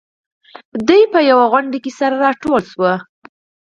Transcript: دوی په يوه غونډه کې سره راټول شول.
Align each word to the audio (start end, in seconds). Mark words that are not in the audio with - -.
دوی 0.87 1.03
په 1.13 1.19
يوه 1.29 1.45
غونډه 1.51 1.77
کې 1.83 1.91
سره 1.99 2.15
راټول 2.25 2.61
شول. 2.71 2.93